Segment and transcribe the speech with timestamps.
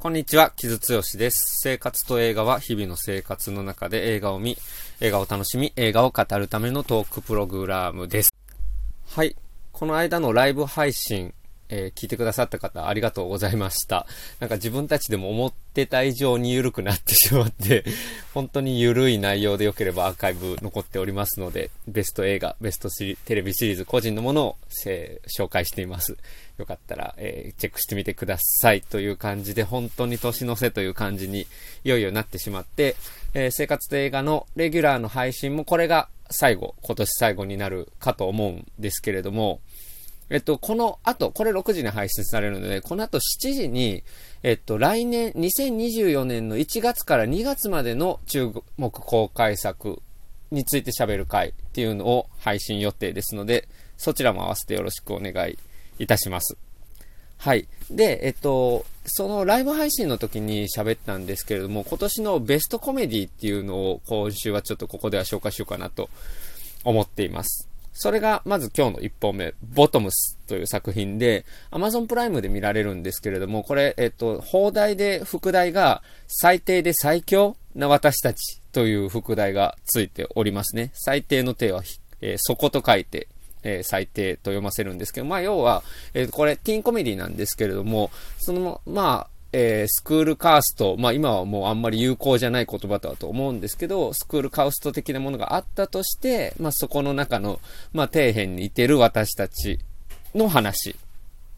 [0.00, 1.58] こんにちは、木津剛です。
[1.60, 4.56] 生活と映画は日々の生活の中で映画を見、
[4.98, 8.32] 映画を楽しみ、映画を語るためのトークプログラムです。
[9.10, 9.36] はい。
[9.72, 11.34] この間のライブ配信、
[11.70, 14.06] えー、聞いてくださった方、ありがとうございました。
[14.40, 17.84] なんか自分たちでも思ってた以上に緩くなってしまって、
[18.34, 22.88] 本当に緩い内容で良ければアーカイブ残っておりますので、ベスト映画、ベスト
[23.24, 24.56] テレビシリーズ個人のものを、
[24.86, 26.16] えー、紹介しています。
[26.58, 31.46] よかったら、えー、チェックしてみてくださいという感じで、本当に年の瀬という感じに
[31.84, 32.96] いよいよなってしまって、
[33.32, 39.60] え、生活と映画のレギュラーの配信もこれが最後、今年最後になるかと思うんですけれども、
[40.30, 44.04] えっと、この後、これ6時に配信されるので、この後7時に、
[44.44, 50.00] えっと、来年、2024年の1月から2月までの中国公開作
[50.52, 55.58] について喋る回っていうのを配信予定ですので、そちらも合わせてよろしくお願い
[55.98, 56.56] いたします。
[57.38, 57.66] はい。
[57.90, 66.08] で、えっと、そのライブ配信の時に喋ったんですけれども、今年のベストコメディっていうのを今週はちょっとここでは紹介しようかなと
[66.84, 67.69] 思っています。
[67.92, 80.90] それが、まず今日の1本目、ボトムスという作品で、Amazon プライムで見られるんですけれども、これ、えっと、放題で副題が、最低で最強な私たちという副題がついておりますね。
[80.94, 81.82] 最低の手は、
[82.20, 83.28] えー、そこと書いて、
[83.62, 85.82] えー、最低と読ませるんですけど、まあ、要は、
[86.14, 97.60] えー、これ、ティーンコメディなんですけれども、その、まあ、えー、スクールカースト、まあ今はもうあんまり有効じゃない言葉だと思うんですけど、スクールカースト的なものがあったとして、まあそこの中の、
[97.92, 99.78] まあ底辺にいてる私たち
[100.34, 100.96] の話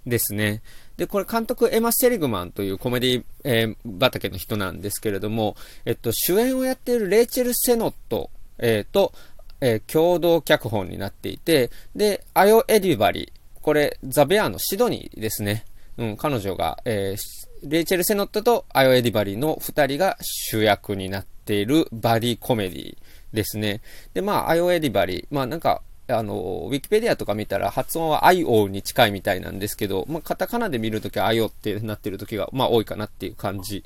[0.07, 0.63] ですね。
[0.97, 9.13] で、これ監督エマ・セリグマンというコメディ、えー、畑の人なんですけれども、えっと、主演をやっているレイチェル・セノット、えー、と、
[9.61, 15.65] えー、共同脚本になっていて、で、アヨ・エディバリ、これ、ザ・ベアのシドニーですね。
[15.99, 22.97] うん、彼女が、えー、レイチェル・セノットとアヨ・エディバリーの二人が主役になっているバディコメディ
[23.33, 23.83] ですね。
[24.15, 33.85] で、まあ、アヨ・エディバリー、まあなんか、あの、ウィキペディアとか見たら発音はアイオに近いみたいなんですけど、まあ、カタカナで見るときはアイオってなってるときが、まあ多いかなっていう感じ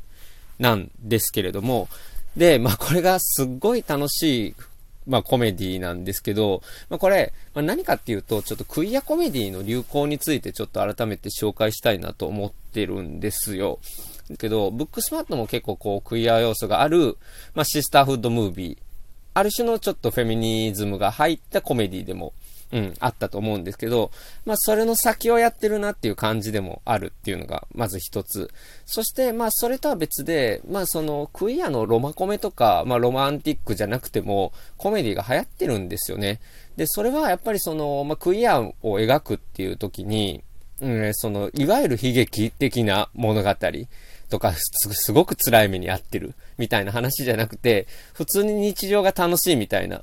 [0.59, 1.89] なんですけれども、
[2.35, 4.55] で、まあこれがすっごい楽しい
[5.07, 13.79] まあコメディなんですけど、まあこれ、まあ、何かっていうと、ちょっとクイアコメディの流行についてちょっと改めて紹介したいなと思ってるんですよ。
[14.39, 17.17] けど、ブックスマートも結構こうクイア要素がある、
[17.55, 18.79] まあシスターフッドムービー、
[19.35, 22.33] ある種のちょっとフェミニズムが入ったコメディでも
[22.73, 24.11] うん、あったと思うんですけど、
[24.45, 28.51] まあ、それの先をやってるなっていう感じでもあるっていうのが、まず一つ。
[28.85, 36.41] そして、まあ、それとは別で、まあ、その、クイアのロマコメとか、まあ、ロマンティックじゃなくても、コメディが流行ってるんですよね。
[36.77, 40.43] で、それはやっぱりその、まあ、クイアを描くっていう時に、
[40.81, 43.55] うん、その、いわゆる悲劇的な物語
[44.29, 50.03] とか、すごく辛い目に遭ってるみたいな話じゃなくて、普通に日常が楽しいみたいな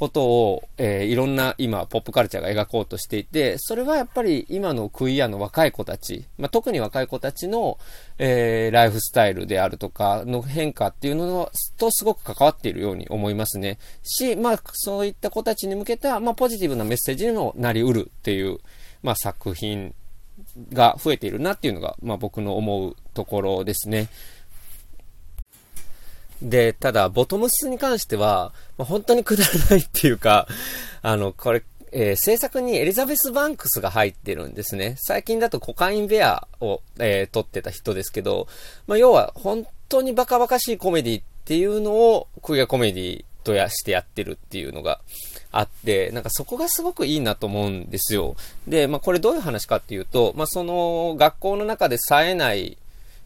[0.00, 7.78] ことを、えー、いろんな今、ポップカルチャーが描こうとしていて、それはやっぱり今のクイアの若い子たち、まあ、特に若い子たちの、
[8.18, 13.78] えー、ライフスタイルであるとかの変化っていうのとすごく関わっているように思いますね。
[14.02, 18.56] し、まあ、そういった子たちに向けた、まあ、ポジティブなメッセージにもなりうるっていう、
[19.02, 19.94] まあ、作品
[20.72, 24.08] が増えているなっていうのが、まあ、僕の思うところですね。
[26.42, 30.48] で、ただ、ボトムスに関しては、まあ、本当にくだらないっていうか、
[31.02, 31.62] あの、これ、
[31.92, 34.96] えー、制作にエリザベス・バンクスが入ってるんですね。
[34.98, 38.46] 最近だとコカインベアを、えー、撮ってた人ですけど、
[38.86, 45.00] まあ、要は本当にバカバカしいコメディっていうのをクイアコメディとやしてやってるっていうのが
[45.50, 48.36] あって、なんかそこがすごくいいなと思うんですよ。
[48.68, 52.78] で、まあこれどういう話かっていうと、まあその学校の中で冴えない、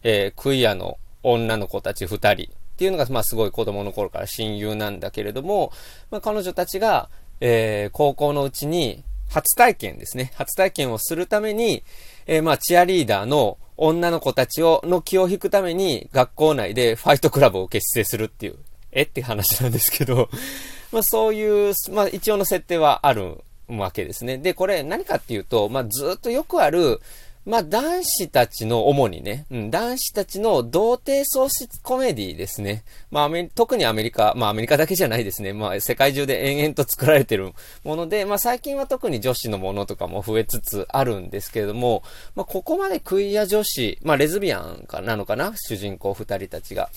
[0.03, 5.71] えー、クイアの女の子たち二人っていうのが、まあすごい子供の頃から親友なんだけれども、
[6.11, 7.09] まあ彼女たちが、
[7.39, 10.33] えー、高校のうちに初体験ですね。
[10.35, 11.83] 初体験をするために、
[12.27, 18.57] えー、まあチアリーダーの女の子たちを、の気を引くために学校内でファイトクラブを結成するっていう、
[18.91, 20.29] えって話なんですけど、
[20.91, 23.37] まあそういう、まあ一応の設定はある
[23.69, 24.37] わけですね。
[24.37, 26.99] で、これ何かっていうと、まあずっとよくある、
[27.45, 32.83] まあ、男子たちの、主にね、うん、男子たちの童貞喪失コメディですね。
[33.11, 35.53] まあ、特にアメリカ、まあ、アメリカだけじゃないですね。
[35.53, 37.53] まあ、世界中で延々と作られてる
[37.83, 42.03] もので、まあ、最近は特に女子のものとかも増えつつあるんですけれども、
[42.35, 45.53] まあ、ここまでクイア女子、まあ、レズビアンかなのかな？
[45.55, 46.89] 主人公二人たちが。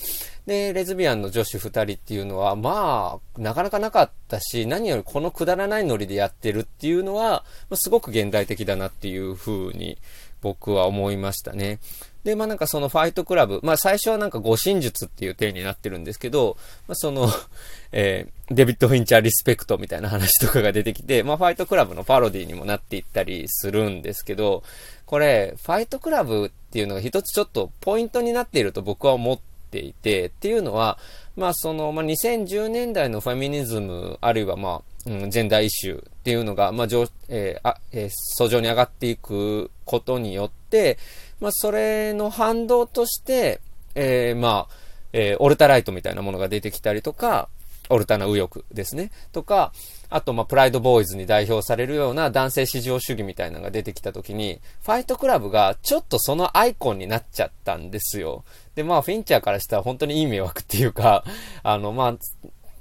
[0.49, 7.43] で、レズビアンの女子二人っていうのは、まあ、なかなかなかったし、何よりこのくだらないノリでやってるっていうのは、
[7.75, 9.99] すごく現代的だなっていう風に
[10.41, 11.77] 僕は思いましたね。
[12.23, 16.57] で、まあなんかそのファイトクラブ、まあ最初はなんか護身術っていう体になってるんですけど、
[16.87, 17.29] まあその、
[17.93, 24.63] えー、デビッド・フィンチャーリスペクトみたいな話とかが出てきて、まあファイトクラブのパロディにもなっていったりするんですけど、
[25.05, 30.97] これ、ファイトクラブっていうのが一つちょっとポイントになっていると僕は思ってていて、っていうのは、
[31.35, 40.97] まあその、まあ2010年代のフェミニズム、あるいはまあ、うん、ジェンダーイシューっていうのが、まあ、上、えー、あ、えー、俎上に上がっていくことによって、
[41.39, 43.61] まあ、それの反動として、
[43.95, 44.73] えー、まあ、
[45.13, 47.49] えー、オルタライトみたいなものが出てきたりとか、
[47.89, 49.11] オルタナ右翼ですね。
[49.31, 49.73] とか、
[50.09, 58.43] あと、まプライドボーイズに代表されるような男性至上主義みたいなのが出てきたときに、ファイトクラブがちょっとそのアイコンになっちゃったんですよ。
[58.79, 61.25] で、まあ、フィンチャーからしたら本当にいい迷惑っていうか、
[61.63, 62.15] あの、まあ、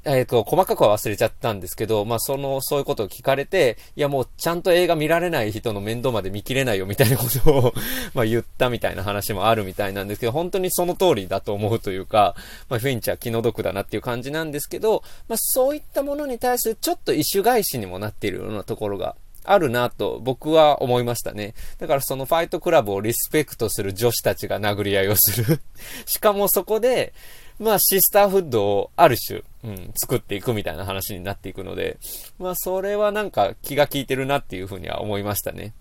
[0.04, 7.74] えっ、と、細かくは忘れちゃったんですけど、まあ、その、そういうことを聞かれて、いやもうちゃんと映画見られない人の面倒まで見切れないよみたいなことを
[8.14, 12.36] ま言ったみたいな話もあるみたいなんですけど、本当にその通りだと思うというか、
[12.68, 19.16] まあ、フィンチャー気の毒だなっていう感じなんですけど、まあ、そういったものに対するちょっと異種返しにもなっているようなところが
[19.52, 21.54] あるなと僕は思いましたね。
[21.78, 25.60] だからそのファイトクラブをリスペクトする女子たちが殴り合いをする
[26.06, 27.12] しかもそこで、
[27.58, 31.98] まあシスターフッドをある種、うん、作っていくみたいな話になっていくので、
[32.38, 35.72] まあそれはなんか気が利いてるなっていうふうには思いましたね。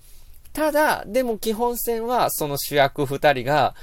[0.54, 3.76] ただ、でも基本線はその主役二人が、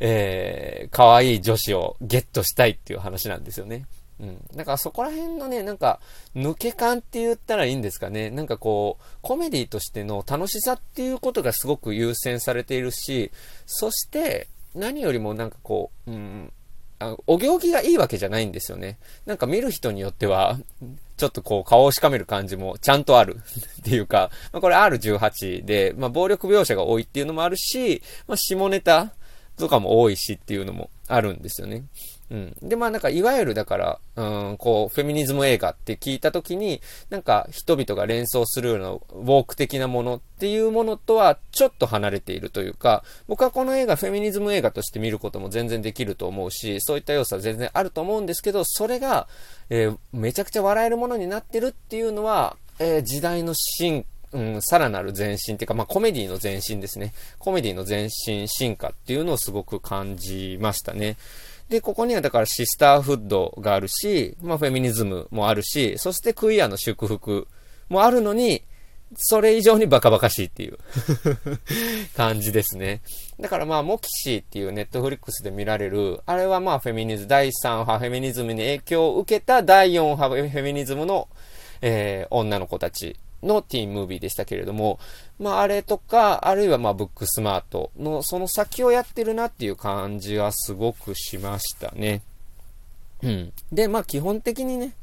[0.00, 3.84] えー、可愛い女子をゲットしたいっていう話なんですよね。
[4.22, 4.40] うん。
[4.54, 6.00] だからそこら辺のね、なんか、
[6.34, 8.30] 抜け感って言ったらいいんですかね。
[8.30, 13.32] なんかこう、コメディとしての楽しさっていうことがすごく優先されているし、
[13.66, 16.52] そして、何よりもなんかこう、うん、
[16.98, 18.98] あお行儀がいいわけじゃないんですよね。
[19.26, 20.58] なんか見る人によっては、
[21.16, 23.36] ちょっとこう顔をしかめる感じもちゃんとある
[23.80, 29.12] っていうか、まあ、これ R18 で、まあ、暴力描写が多いっていうのもあるし、まあ、下ネタ
[29.56, 31.84] とかも多いしっていうのもあるんですよね。
[32.32, 32.56] うん。
[32.62, 36.80] で、まあなんか、いわゆるだから、うん、こう、フェミニズム映画って聞いたときに、
[37.10, 49.28] なんか、人々が連想するような、ウォーク的なものっていうものとは、ちょっと離れているというか、僕はこの映画、フェミニズム映画として見ることも全然できると思うし、そういった要素は全然あると思うんですけど、それが、
[49.68, 57.12] えー、めちゃくちゃ笑えるものになってるっていうのは、えー、時代の進うん、さらなる前進っていうか、まあ、コメディの前進ですね。
[57.38, 61.16] コメディの前進、進化っていうのをすごく感じましたね。
[61.72, 67.48] で、ここにはだからシスターフッドがあるし、まあフェミニズムもあるし、そしてクイアの祝福
[67.88, 68.62] もあるのに、
[69.16, 70.76] それ以上にバカバカしいっていう
[72.14, 73.00] 感じですね。
[73.40, 81.26] だからまあ、モキシーっていうネットフリックスで見られる、あれはまあフェミニズム、第3波フェミニズムに影響を受けた第4波フェミニズムの、
[81.80, 84.98] えー、女の子たちのティーンムービーでしたけれども、
[85.38, 92.22] まああれとか、あるいはまあブックスマートのその先をやってるなっていう感じはすごくしましたね。
[93.22, 93.52] うん。
[93.70, 94.94] で、まあ基本的にね、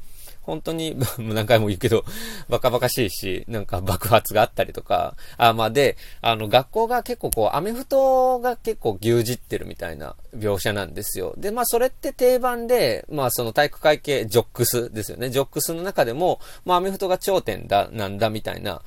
[0.42, 2.04] 本当に、 何回も言うけど、
[2.48, 11.34] バカバカしいし、なんか爆発があったりとか、あ、まあで、あの、学校が結構こう、アメフトが結構牛耳ってるみたいな描写なんですよ。
[11.36, 15.30] で、まあそれって定番で、まあその体育会系、ジョックスですよね。
[15.30, 18.82] ジョックスの中でも、まあアメフトが頂点だ、なんだみたいな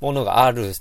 [0.00, 0.72] ものがある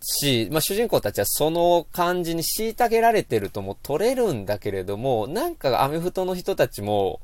[0.00, 7.20] し、まあ、主人公たちはその感じに虐げられてるとも取れるんだけれども、なんかアメフトの人たちも、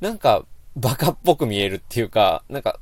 [0.00, 0.44] なんか
[0.76, 2.78] バカっぽく見えるっていうか、なんか、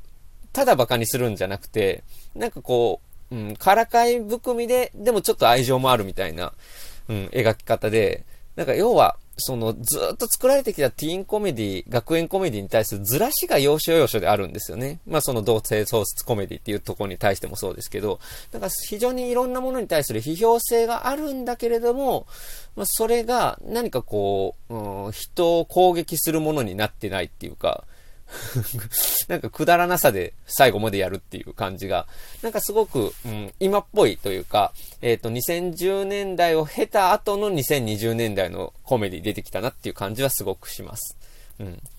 [0.53, 2.03] ただバカにするんじゃなくて、
[2.35, 6.53] なんかこう、うん、からかい含みで、でもちょっと愛情もあるみたいな、
[7.07, 14.99] うん、描き方で、なんか要は、その、ずっと作られてきたティーンコメディ、学園コメディに対するずらしが要所要所であるんですよね。
[15.07, 18.19] まあその同性創出コメディっていうところに対してもそうですけど、
[18.51, 22.27] なんか非常にいろんなものに対する批評性があるんだけれども、
[22.75, 27.85] まあそれが何かこう、うん、人を攻撃するものになってないっていうか、
[29.27, 32.07] なんかくだらなさで最後までやるっていう感じが、
[32.41, 41.17] なんかすごく、うん、今っぽいというか、えっ、ー、と、2010年代を経た後の2020年代のコメディ出てきたなっていう感じはすごくします。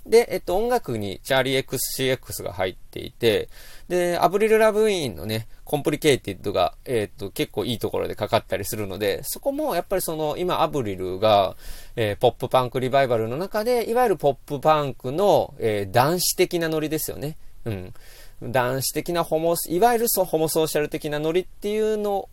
[0.07, 3.49] で、えっと、音楽にチャーリー XCX が入っていて、
[3.89, 11.57] で、アブリル・ラヴィーンのね、 Complicated が、えっと、結構いいところでかかったりするので、そこもやっぱりその、今アブリルが、
[11.97, 17.37] えー、ポップパンクリバイバルの中で、いわゆるポップパンクの、えー、男子的なノリですよね。
[17.67, 17.95] うん。
[18.43, 22.31] 男子的なホモ、いわゆるホモソーシャル的なノリっていうの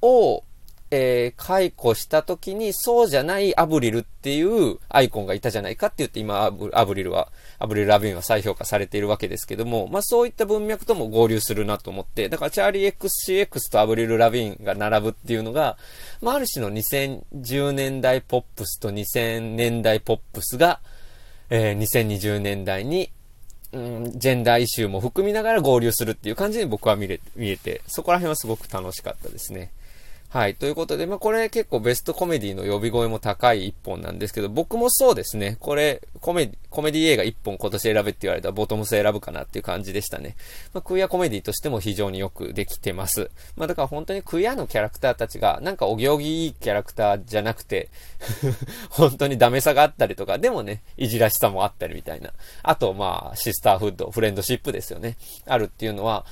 [0.00, 0.44] を、
[0.94, 15.78] えー、回顧した時にそうじゃないアブリルっていうアイコンがいたじゃないかって言って今アブアブリルは、アブリル・ラビンは再評価されているわけですけども、まあそういった文脈とも合流するなと思って、だからチャーリー XCX とアブリル・ラビンが並ぶっていうのが、
[16.20, 20.80] まあある種の2010年代ポップスと2000年代ポップスが、
[21.48, 23.10] えー、2020年代に
[23.72, 29.70] うん、ジェンダーイシューも含みながら合流するっていう感じに僕は見れ、見えて、そこら辺はすごく楽しかったですね。
[30.32, 30.54] はい。
[30.54, 35.58] ということで、まあ、これ結構ベストコメディの呼び声も高い一本なんですけど、僕もそうですね。
[35.60, 40.36] これ、コメディ、コメディ映画一本今年選べって言われたらボトムス選ぶかなっていう感じでしたね。
[40.72, 43.30] まあ、クイアコメディとしても非常によくできてます。
[43.56, 47.90] まあ、だから本当にクイアのキャラクターたちが、なんかお行儀いいキャラクターじゃなくて
[48.88, 52.32] 本当にダメさがあったりとか、でもね、いじらしさもあったりみたいな。
[52.62, 55.18] あと、まあ、シスターフッド、フレンドシップですよね。
[55.44, 56.24] あるっていうのは、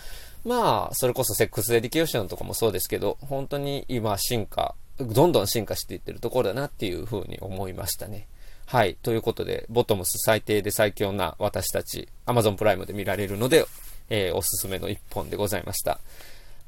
[0.45, 8.27] まあ、それこそ Sex Education とかもそうですけど、本当に今進化、どんどん進化していってるところだなっていうふうに思いましたね。
[8.67, 8.97] はい。
[9.03, 13.67] ということで、ボトムス最低で最強な私たち、Amazon プライムで見られるので、
[14.11, 15.99] えー、おすすめの一本でございました。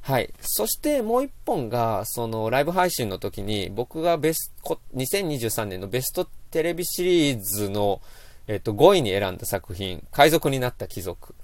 [0.00, 0.32] はい。
[0.40, 8.00] そしてもう一本が、そのライブ配信の時に僕がベスト、2023年のベストテレビシリーズの、
[8.48, 11.36] えっ、と、5位に選んだ作品、海賊になった貴族。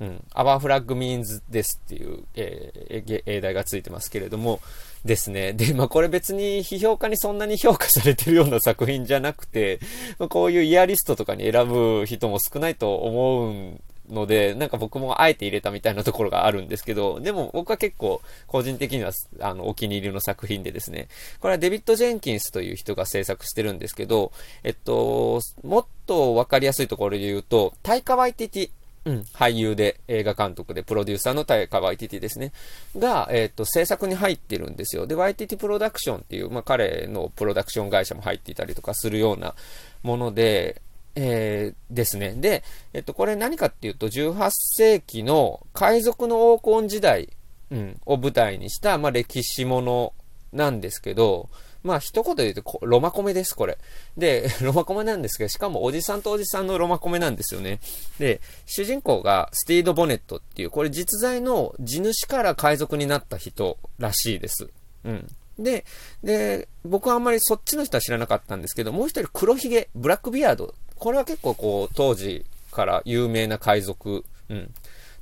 [0.00, 4.60] うん、アワーフラッグミーンズですっていう、えー、英題がついてますけれども、
[5.04, 5.52] ですね。
[5.52, 9.78] で、まあこれ別に批評家にそんなに評価されてるような作品じゃなくて、
[10.18, 21.08] まあ、こういうイヤリストとかに選ぶ人も少ないと思うので、なんか僕もあえて入れたみたいなところがあるんですけど、でも僕は結構個人的にはあのお気に入りの作品でですね、
[21.40, 24.32] これはデビッド・ジェンキンスという人が制作してるんですけど、
[24.62, 28.70] えっと、もっとわかりやすいところで言うと、タイカワイティティ
[29.04, 32.52] うん、俳優で、映画監督で、プロデューサーのタイカ・ワイティティですね。
[32.96, 35.06] が、えっ、ー、と、制作に入ってるんですよ。
[35.06, 39.54] で、ワイティティプロダクションっていう、まあ、彼のプロダクション会社も入っていたりとかするような
[40.02, 40.80] もので、
[41.16, 42.32] えー、ですね。
[42.34, 47.28] で、えっ、ー、と、これ何かっていうと、18世紀の海賊の黄金時代、
[47.70, 50.12] うん、を舞台にした、まあ、歴史もの
[50.52, 51.50] なんですけど、
[51.84, 53.78] まあ一言で言うと、ロマコメです、これ。
[54.16, 57.78] で、 ロマコメなんですけど、しかもおじさんとおじさんのロマコメなんですよね。
[58.18, 64.68] で、主人公がスティード・ボネットっていう、これ実在の地主から海賊になった人らしいです。
[65.04, 65.28] うん。
[65.58, 65.84] で、
[66.22, 70.74] で、僕はあんまりそっちの人は知らなかったんですけど、もう一人黒ひげ、ブラックビアード。
[70.96, 74.74] これは結構こう、当時から有名な海賊、うん、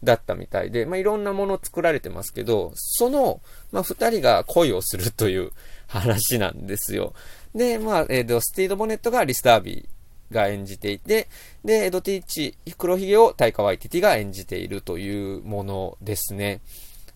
[0.04, 3.40] だったみたいで、まあ、いろんなもの作られてますけど、その、
[3.70, 5.52] まあ、二人が恋をするという、
[5.92, 7.12] 話なんですよ。
[7.54, 11.28] で、まあ、えっ、ー、と、スティード・ボネットがリス・ダービーが演じていて、
[11.64, 16.60] で、エド・ティーチ、黒ひげをタイカ・ワイティティが演じているというものですね。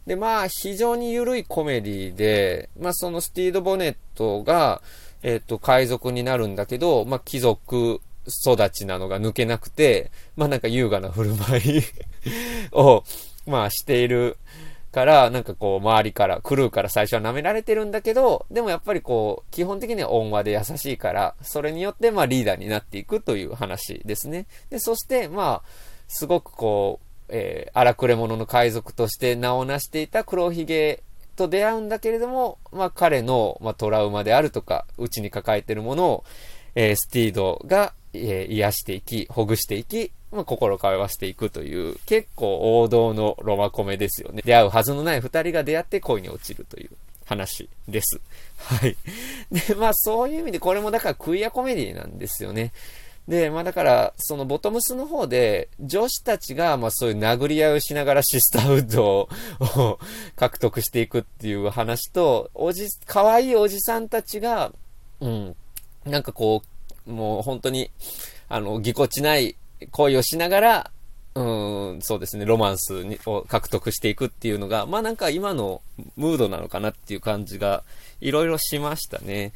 [0.07, 4.83] で、まあ、非常に緩いコメディで、まあ、そのスティード・ボネットが、
[5.23, 11.83] えっ、ー、と、海賊になるんだけど、まあ、貴族育ちなのが抜けなくて、まあ、なんか優雅な振る舞い
[12.73, 13.05] を、
[13.47, 14.37] まあ、している
[14.97, 24.47] から、なんかこう、周りから、クルーから最初は舐められてるんだけど、でもやっぱりこう、基本的には温和で優しいから、それによって、まあ、リーダーになっていくという話ですね。
[24.71, 25.69] で、そして、まあ、
[26.09, 31.03] すごくこう、えー、荒くれ者の海賊として名を成していた黒ひげ
[31.35, 36.25] と出会うんだけれども、まあ、彼の、まあ、トラウマであるとか、内に抱えてるものを、
[36.75, 44.43] えー、スティードが、えー、癒していき、ほぐしていき、まあ、心通わしていくという、結構王道のロマコメですよね。
[44.45, 46.91] 出会うはずのない二人が出会って恋に落ちるという
[47.25, 48.21] 話です。
[48.59, 48.97] はい。
[49.51, 52.73] で、まあそういう意味でこれもだからクイアコメディなんですよね。
[53.29, 59.99] で、まあだから、そのボトムスの方で、女子たちが、まあそういう殴り合いをしながらシスターウッドを
[60.37, 64.73] 獲得していくっていう話と、おじ、可愛いおじさんたちが、
[65.21, 65.57] うん、
[66.05, 66.63] なんかこ
[67.07, 67.91] う、もう本当に、
[68.49, 69.57] あの、ぎこちない
[69.91, 70.91] 恋をしながら、
[71.35, 71.43] う
[71.97, 75.83] ん、そうですね、ロマンスにを獲得していくっていうのが、まあなんか今の
[76.17, 77.83] ムードなのかなっていう感じが、
[78.21, 79.53] いろいろしましたね。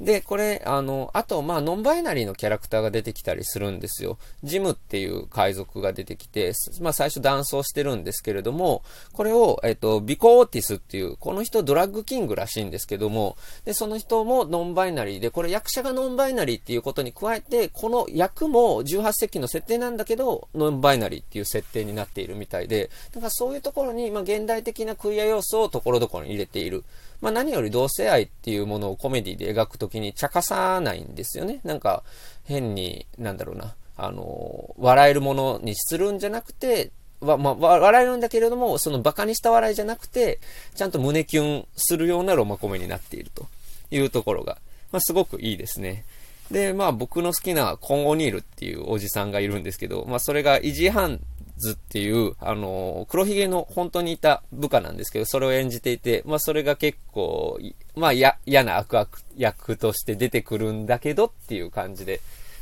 [0.00, 4.16] で、これ、あの、あと、まあ、ノンバイナリーのキャラクターが出てきたりするんですよ。
[4.42, 26.84] ジムっていう海賊が出てきて、まあ、最初断層してるんですけれども、これを、えっと、ビコ・オーティスっていう、この人ドラッグキングらしいんですけども、で、その人もノンバイナリーで、これ役者がノンバイナリーっていうことに加えて、この役も18世紀の設定なんだけど、ノンバイナリーっていう設定になっているみたいで、だからそういうところに、まあ、現代的なクイア要素をところどころに入れている。
[27.20, 31.60] まあ何より同性愛っていうものをコメディで描くときに茶化さないんですよね。
[31.64, 32.02] なんか
[32.44, 40.40] 変に、なんだろうな、あの、笑えるものにするんじゃなくて、は、まあ、笑えるんだけれども、その馬鹿にした笑いじゃなくて、
[40.74, 43.46] ちゃんと胸キュンするようなロマコメになっていると
[43.90, 44.56] いうところが、
[44.90, 46.04] まあ、すごくいいですね。
[46.50, 51.20] で、まあ僕の好きなコン・オニールっていうおじさんがいるんですけど、まあそれがイジーハン
[51.60, 57.58] ズっていう、あの、黒ひげの本当にいた部下なんですけど、それを演じていて、まあそれが結構、
[57.94, 62.20] まあや嫌な悪悪役として出てくるんだけどっていう感じで、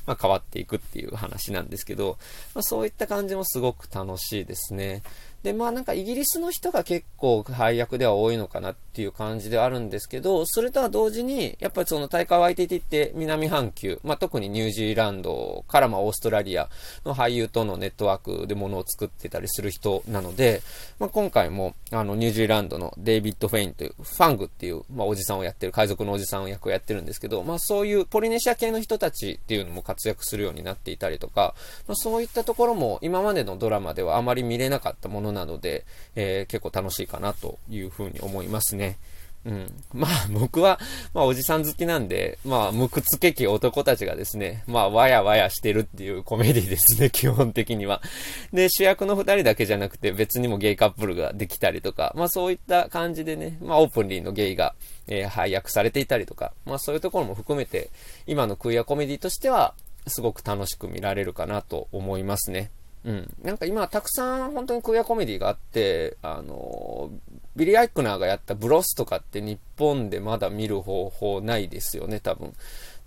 [0.09, 2.17] まあ変わっていくっていう話なんですけど、
[2.55, 5.03] まあそういった感じもすごく楽しいですね。
[5.43, 16.69] で、まあなんかイギリスの人が結構配役では多いのかなっていう感じではあるんですけど、それとは同時に、やっぱりその大会を ITT って南半球、まあ特にニュージーランドからまあオーストラリア
[17.05, 20.63] の俳優とのネットワークでものを作ってたりする人なので、
[20.99, 31.55] まあ今回もあのニュージーランドのデイビッド・フェインという、ファングっていうまあおじさんをやってる、海賊のおじさん役をやってるんですけど、まあそういうポリネシア系の人たちっていうのも活躍するようになっていたりとか、
[31.89, 38.99] まあそういったところも今までのドラマではあまり見れなかったものなので、えー、結構楽しいかなというふうに思いますね。
[39.45, 39.67] うん。
[39.95, 40.79] まあ僕は、
[41.15, 48.03] まあおじさん好きなんで、まあ無屈けき男たちがですね、まあわやわやしてるっていうコメディですね、 基本的には。
[48.53, 54.75] で、主役の二人だけじゃなくて別にもゲイカップルができたりとか、まあそういった感じでね、まあ openly のゲイが、
[55.07, 57.91] えー、配役されていたりとか、まあそういうところも含めて、
[58.27, 59.75] 今のクイアコメディとしては、
[60.07, 62.71] すごく楽しく見られるかなと思いますね。
[63.05, 63.35] うん。
[63.43, 67.11] なんか今たくさん本当にクイアコメディがあって、あの、
[67.57, 72.49] ビリー・アイクナーがやったブロスとかって日本でまだ見る方法ないですよね、多分。
[72.49, 72.53] っ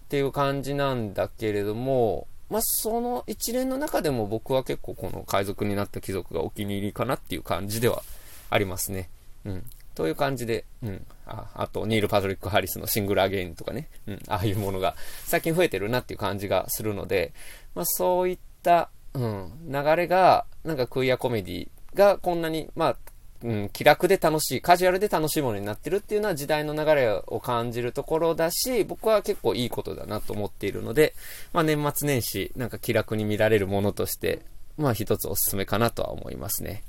[0.09, 8.03] ていう感じなんだけれども、まあ、その一連の中でも僕は結構この海賊になった貴族がお気に入りかなっていう感じでは
[8.49, 9.09] ありますね。
[9.45, 9.63] うん。
[10.01, 11.05] という感じで、うん。
[11.25, 14.19] ああと、ニール・パトリック・ハリスのシングル・アゲインとかね、うん。
[14.27, 17.33] ああいうものが最近増えてるなっていう感じがするので、
[17.75, 22.97] まあ、そういったうん、流れが、なんかクイアコメディがこんなに、まあ、
[23.43, 31.13] うん、気楽で楽しい、カジュアルで楽しいものになってるっていうのは時代の流れを感じるところだし、僕は結構いいことだなと思っているので、
[31.51, 34.41] まあ年末年始、なんか気楽に見られるものとして、
[34.77, 36.83] まあ一つおすすめかなとは思いますね。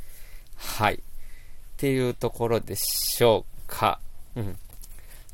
[0.56, 1.02] はい。
[1.82, 3.98] っていうところでしょうか。
[4.36, 4.56] うん。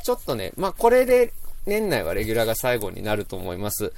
[0.02, 1.34] ちょっとね、まあこれで
[1.66, 3.92] 年内はレギュラーが最後になると思います。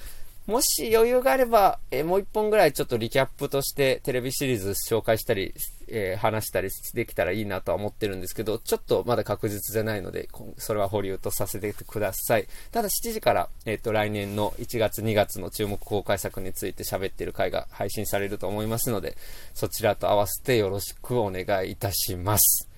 [0.51, 5.55] もし余裕があれば、えー、もう一本ぐらいちょっとリキャップとしてテレビシリーズ紹介したり、
[5.87, 12.49] えー、話したりできたらいいなとは思ってるんですけど、ちょっとまだ確実じゃないので、それは保留とさせてください。
[12.73, 19.17] ただ7時から、えっ、ー、と、来年の1月2月の注目公開作について喋ってる回が配信されると思いますので、
[19.55, 22.69] そちらと合わせてよろしくお願いいたします。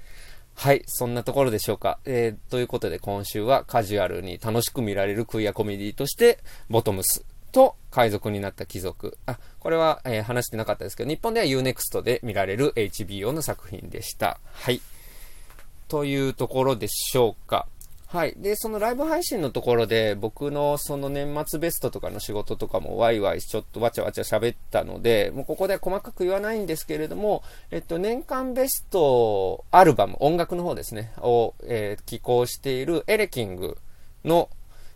[0.55, 1.99] はい、そんなところでしょうか。
[2.05, 9.19] えー、ということで今週はカジュアルに楽しく見られるクイアコメディとして、ボトムスと海賊になった貴族。
[9.27, 14.41] あ、これは、えー、話してなかったですけど、日本では Unext で見られる HBO の作品でした。
[14.53, 14.81] はい。
[15.89, 17.69] というところでしょうか。
[18.13, 18.35] はい。
[18.37, 33.79] で、そのライブ配信のところで、僕のその年末ベストとかの仕事とかもワイワイちょっとわちゃわちゃ喋ったので、もうここで細かく言わないんですけれども、えっと、年間ベストアルバム、音楽の方ですね、を、えー、寄稿しているエレキング
[34.27, 34.51] の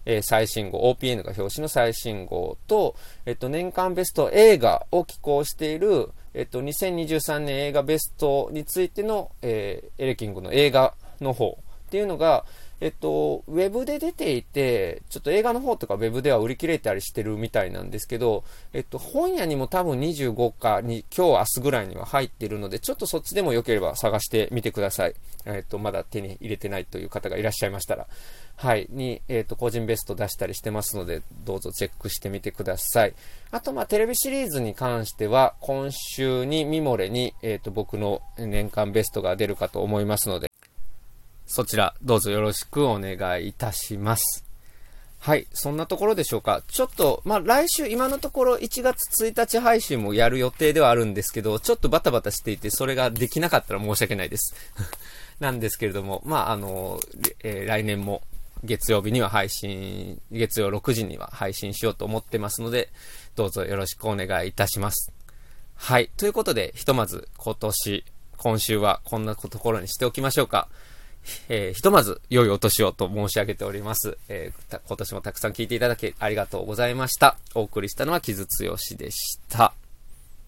[0.06, 12.44] えー、最新号、OPN が表紙の最新号と、えっと、年間ベスト映画を寄稿している、えっと、2023年映画ベストについての、えー、エレキングの映画の方っていうのが、
[12.80, 25.14] えっと、ウェブで出ていて、ちょっと映画の方とかウェブでは売り切れたりしてるみたいなんですけど、えっと、本屋にも多分25かに、今日明日ぐらいには入ってるので、ちょっとそっちでも良ければ探してみてください。
[25.46, 28.06] えっと、まだ手に入れてないという方がいらっしゃいましたら。
[28.56, 33.14] はい、に、えっと、個人ベスト出したりしてますので、どうぞチェックしてみてください。
[33.50, 40.45] あと、まあ、テレビシリーズに関しては、今週にミモレに、えっと、僕の年間ベストが出るかと思いますので、
[41.46, 44.44] そちら、どうぞよろしくお願いいたします。
[45.18, 45.46] はい。
[45.52, 46.62] そんなところでしょうか。
[46.68, 54.54] ちょっと、まあ、来週、今のところ1月1日配信もやる予定ではあるんですけど、ちょっとバタバタしていて、それができなかったら申し訳ないです。
[55.40, 57.00] なんですけれども、まあ、あの、
[57.42, 58.22] えー、来年も
[58.62, 62.90] 月曜日には配信、月曜6時には配信しようと思ってますので、
[63.34, 65.12] どうぞよろしくお願いいたします。
[65.74, 66.10] はい。
[66.16, 68.04] ということで、ひとまず今年、
[68.36, 70.68] 今週はこんなところにしておきましょうか。
[71.48, 74.18] えー、ひとまず良いお年をと申し上げております。
[74.28, 77.36] えー、今年もたくさん聞いていただきありがとうございました。
[77.54, 79.85] お送りしたのは木津剛でした。